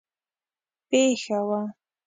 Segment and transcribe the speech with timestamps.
[0.87, 1.61] پېښه وه.